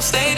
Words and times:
stay 0.00 0.37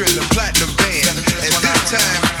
In 0.00 0.06
the 0.16 0.26
platinum 0.32 0.74
band. 0.76 1.18
At 1.44 1.60
that 1.60 1.84
time, 1.84 2.39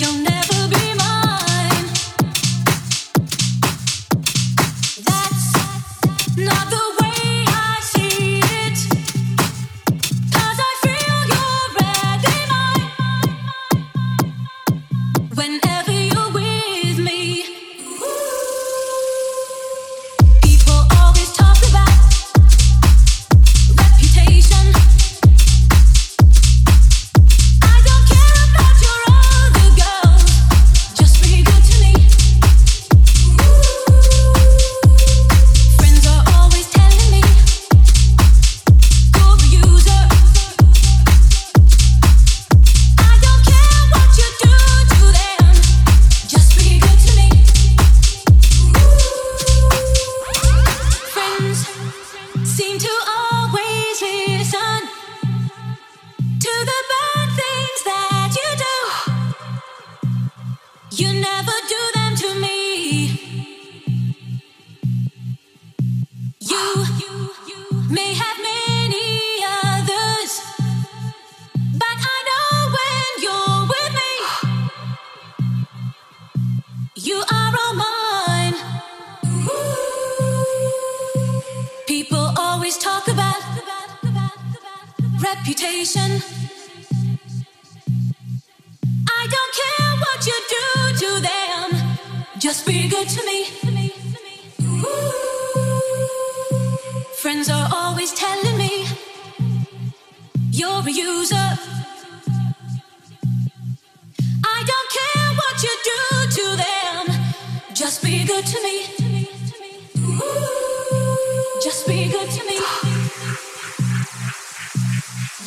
Just 0.00 0.24
be 0.24 0.29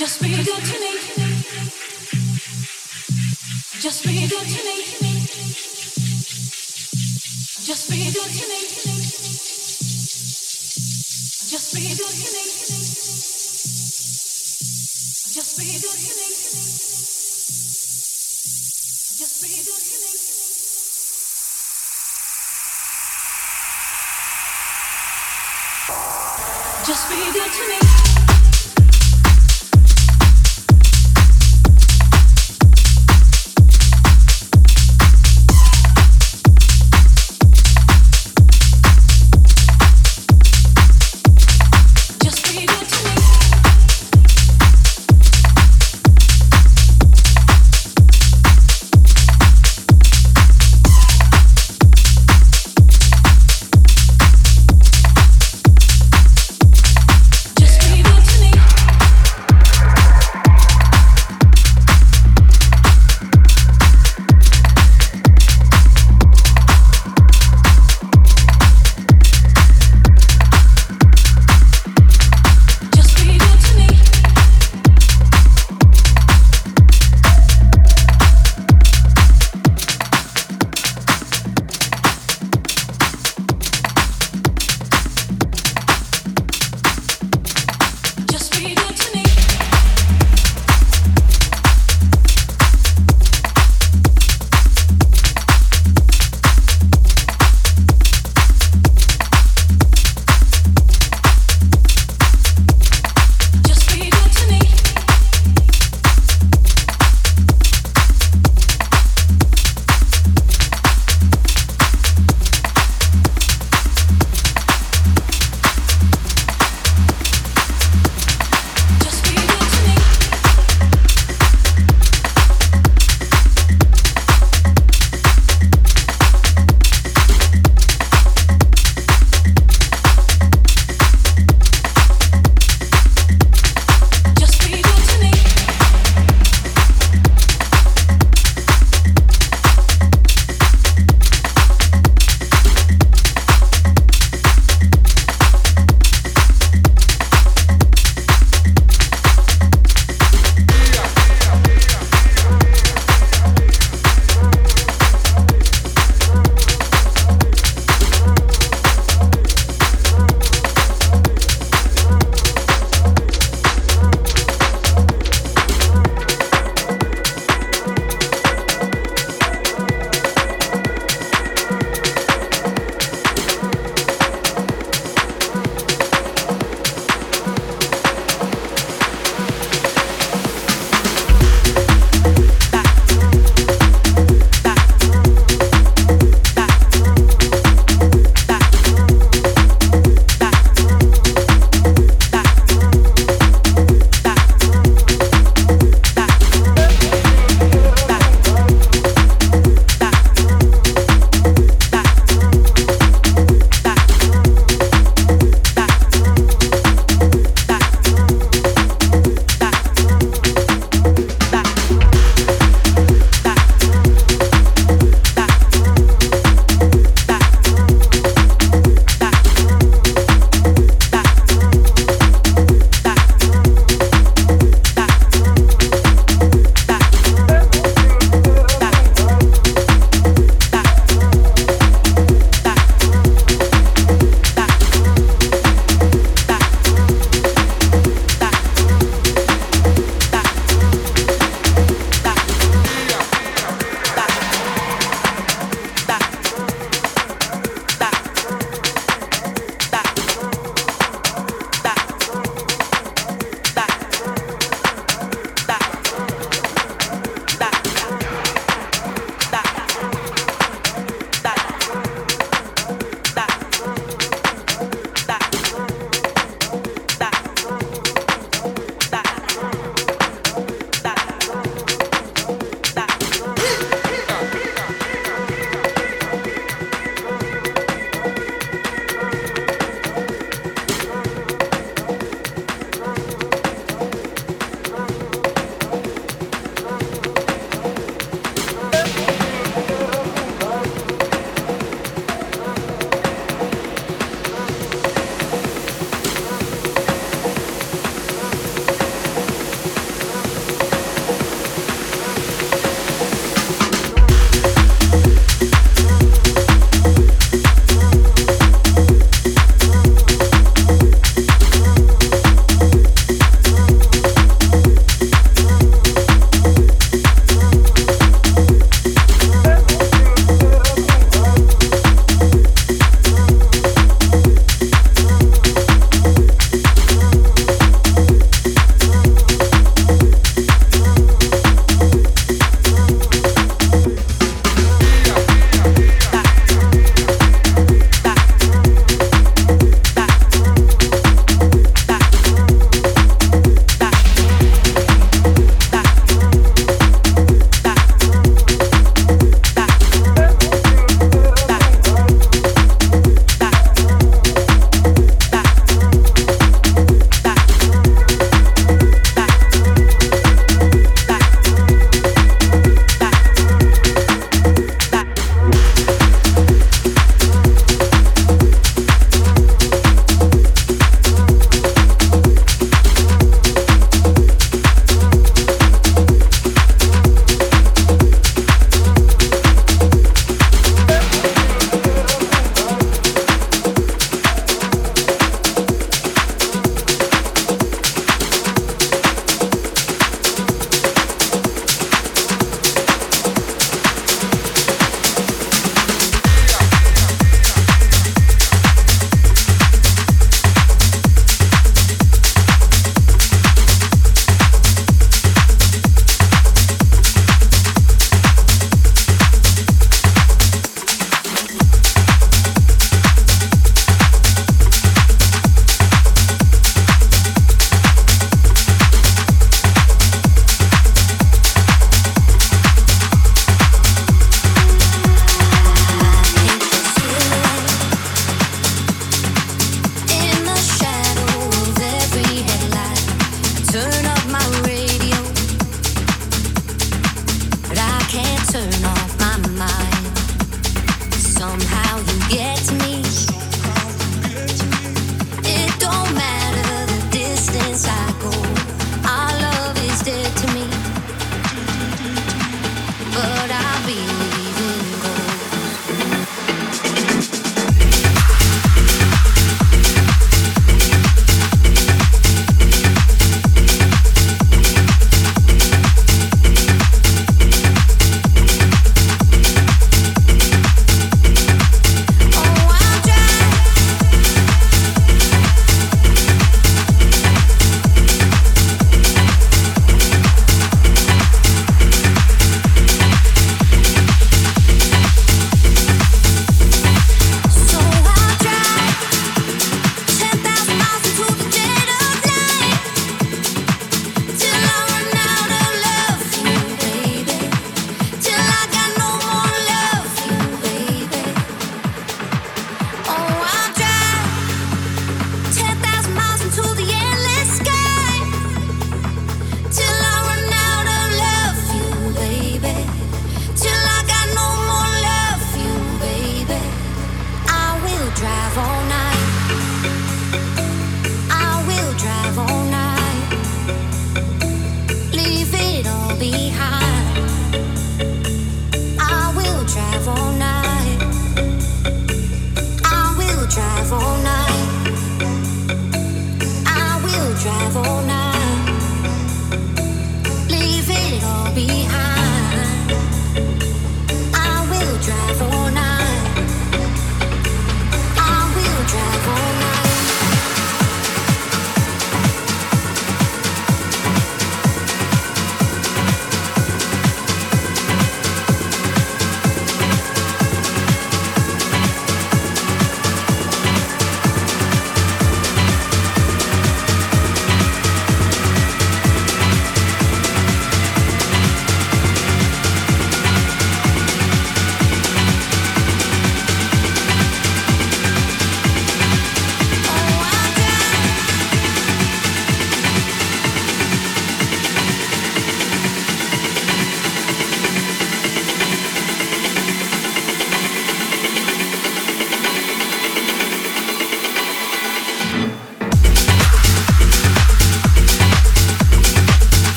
Just 0.00 0.22
be 0.22 0.30
good 0.30 0.46
to 0.46 0.80
me. 0.80 0.92
Just 3.80 4.02
be 4.02 4.26
good 4.28 4.48
to 4.48 4.64
me. 4.64 4.76
Just 7.60 7.90
be 7.90 8.10
good 8.10 8.32
to 8.32 8.48
me. 8.48 8.60
Just 11.50 11.74
be 11.74 11.80
good 12.00 12.14
to 12.16 12.28
me. 12.32 12.44
Just 15.34 15.56
be 15.58 15.64
good 15.66 15.98
to 16.00 16.12
me. 16.16 16.30
Just 19.18 19.42
be 19.42 19.48
good 19.52 19.82
to 19.84 19.96
me. 20.00 20.12
Just 26.86 27.04
be 27.10 27.16
good 27.38 27.52
to 27.52 27.68
me. 27.68 27.89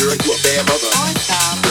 jerk, 0.00 0.24
you 0.24 0.32
a 0.32 0.36
bad 0.42 0.66
mother. 0.66 1.69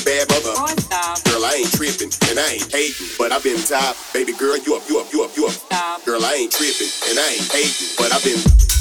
A 0.00 0.04
bad 0.04 0.28
mother. 0.28 0.54
Oh, 0.56 1.20
girl, 1.24 1.44
I 1.44 1.54
ain't 1.60 1.72
tripping 1.72 2.10
and 2.28 2.38
I 2.38 2.60
ain't 2.60 2.72
hating, 2.72 3.06
but 3.18 3.32
I've 3.32 3.42
been 3.42 3.60
top. 3.62 3.96
Baby 4.12 4.32
girl, 4.32 4.56
you 4.58 4.76
up, 4.76 4.88
you 4.88 5.00
up, 5.00 5.12
you 5.12 5.24
up, 5.24 5.36
you 5.36 5.46
up. 5.46 6.04
Girl, 6.04 6.24
I 6.24 6.34
ain't 6.34 6.52
tripping 6.52 6.88
and 7.08 7.18
I 7.18 7.28
ain't 7.32 7.52
hating, 7.52 7.88
but 7.96 8.12
I've 8.12 8.24
been. 8.24 8.79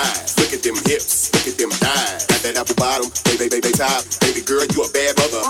Look 0.00 0.16
at. 0.16 0.40
Look 0.50 0.58
at 0.58 0.66
them 0.66 0.78
hips. 0.82 1.30
Look 1.30 1.46
at 1.46 1.56
them 1.62 1.70
thighs. 1.70 2.26
Got 2.26 2.42
that 2.42 2.58
apple 2.58 2.74
bottom. 2.74 3.06
Baby, 3.22 3.46
baby, 3.46 3.70
baby, 3.70 3.78
top. 3.78 4.02
Baby 4.18 4.42
girl, 4.42 4.66
you 4.66 4.82
a 4.82 4.88
bad 4.90 5.14
mother. 5.14 5.46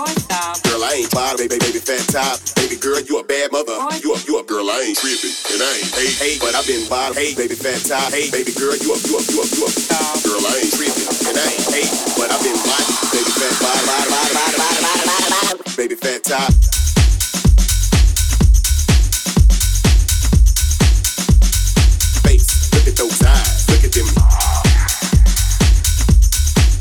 Girl, 0.61 0.83
I 0.85 1.01
ain't 1.01 1.09
bottom. 1.09 1.41
Baby, 1.41 1.57
baby, 1.57 1.81
fat 1.81 2.05
top. 2.11 2.37
Baby 2.53 2.77
girl, 2.77 3.01
you 3.01 3.17
a 3.17 3.25
bad 3.25 3.49
mother. 3.49 3.73
You 3.97 4.13
up, 4.13 4.21
you 4.29 4.37
up, 4.37 4.45
girl. 4.45 4.69
I 4.69 4.93
ain't 4.93 4.97
tripping 5.01 5.33
and 5.55 5.59
I 5.65 5.71
ain't 5.81 5.89
hate, 5.97 6.15
hate, 6.21 6.39
but 6.39 6.53
I've 6.53 6.69
been 6.69 6.85
bottom. 6.85 7.17
Hey, 7.17 7.33
baby, 7.33 7.57
fat 7.57 7.81
top. 7.81 8.13
Hey, 8.13 8.29
baby 8.29 8.53
girl, 8.53 8.77
you 8.77 8.93
up, 8.93 9.01
you 9.09 9.17
up, 9.17 9.25
you 9.25 9.41
up, 9.41 9.49
you 9.57 9.65
up. 9.65 9.73
Girl, 10.21 10.43
I 10.45 10.53
ain't 10.61 10.73
tripping 10.77 11.07
and 11.25 11.35
I 11.41 11.45
ain't 11.49 11.67
hate, 11.73 11.93
but 12.13 12.29
I've 12.29 12.43
been 12.45 12.59
bottom. 12.61 12.93
Baby, 13.09 13.31
fat 13.33 13.55
bottom, 13.57 13.85
bottom, 13.89 14.11
bottom, 14.13 14.35
bottom, 14.37 14.57
bottom, 14.61 15.05
bottom, 15.09 15.29
bottom. 15.33 15.73
Baby, 15.73 15.95
fat 15.97 16.21
top. 16.21 16.80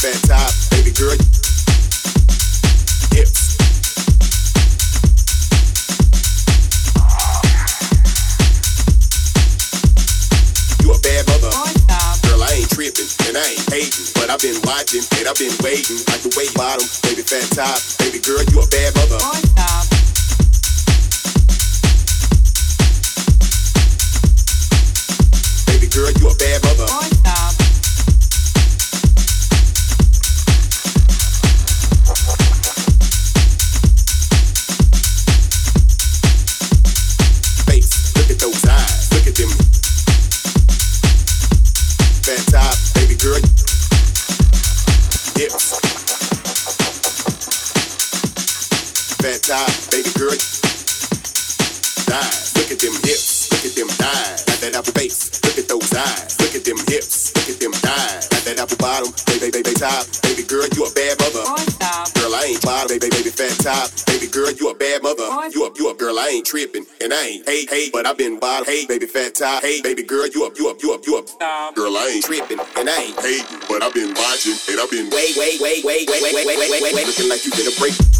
Baby 0.01 0.93
girl. 0.97 1.13
You 10.81 10.89
a 10.89 10.99
bad 11.05 11.29
mother. 11.29 11.53
Girl, 12.25 12.41
I 12.41 12.49
ain't 12.57 12.73
and 13.29 13.37
I 13.37 13.45
ain't 13.45 13.69
hating, 13.69 14.09
but 14.15 14.31
I've 14.31 14.41
been 14.41 14.57
watching 14.65 15.05
and 15.19 15.29
I've 15.29 15.37
been 15.37 15.53
waiting. 15.61 16.01
Like 16.09 16.25
baby 17.05 17.21
fat 17.21 17.45
top, 17.53 17.77
baby 17.99 18.21
girl, 18.25 18.41
you 18.41 18.57
a 18.57 18.67
bad 18.73 18.97
mother. 18.97 19.21
Baby 25.69 25.89
girl, 25.93 26.11
you 26.17 26.31
a 26.31 26.35
bad 26.37 26.65
mother. 26.65 27.20
Look 56.11 56.19
at. 56.19 56.41
Look 56.51 56.55
at 56.59 56.65
them 56.67 56.83
hips. 56.91 57.31
Look 57.37 57.47
at 57.47 57.61
them 57.63 57.71
thighs. 57.71 58.27
Got 58.27 58.43
that 58.43 58.59
apple 58.59 58.77
bottom. 58.83 59.15
Baby, 59.31 59.55
baby, 59.55 59.71
baby, 59.71 59.79
top. 59.79 60.03
Baby 60.27 60.43
girl, 60.43 60.67
you 60.75 60.83
a 60.83 60.91
bad 60.91 61.15
mother. 61.23 61.47
Girl, 62.19 62.35
I 62.35 62.43
ain't 62.51 62.63
bottom, 62.67 62.91
baby, 62.91 63.07
baby, 63.07 63.31
fat 63.31 63.55
top. 63.63 63.87
Baby 64.11 64.27
girl, 64.27 64.51
you 64.51 64.67
a 64.71 64.75
bad 64.75 65.03
mother. 65.07 65.31
You 65.55 65.63
up, 65.63 65.79
you 65.79 65.87
up, 65.87 65.99
girl, 65.99 66.19
I 66.19 66.35
ain't 66.35 66.47
tripping. 66.47 66.87
And 67.01 67.15
I 67.15 67.39
ain't 67.39 67.49
hate, 67.49 67.71
hate, 67.71 67.93
but 67.93 68.03
I've 68.03 68.19
been 68.19 68.39
bottom. 68.43 68.67
Hey, 68.67 68.83
baby, 68.85 69.07
fat 69.07 69.39
top. 69.39 69.63
Hey, 69.63 69.81
baby 69.81 70.03
girl, 70.03 70.27
you 70.27 70.43
up, 70.43 70.59
you 70.59 70.69
up, 70.69 70.83
you 70.83 70.91
up, 70.91 71.07
you 71.07 71.19
up. 71.19 71.29
Stop. 71.29 71.77
Girl, 71.77 71.97
I 71.97 72.19
ain't 72.19 72.25
tripping. 72.25 72.59
And 72.77 72.91
I 72.91 72.99
ain't 72.99 73.21
hating, 73.23 73.63
but 73.71 73.83
I've 73.83 73.95
been 73.95 74.11
watching. 74.19 74.59
And 74.69 74.81
I've 74.83 74.91
been 74.91 75.07
wait, 75.15 75.39
wait, 75.39 75.63
wait, 75.63 75.85
wait, 75.87 76.11
wait, 76.11 76.19
wait, 76.19 76.35
wait, 76.35 76.47
wait, 76.47 76.59
wait, 76.59 76.83
wait, 76.83 76.95
wait, 76.99 77.07
looking 77.07 77.31
like 77.31 77.47
you 77.47 77.55
finna 77.55 77.71
break. 77.79 78.20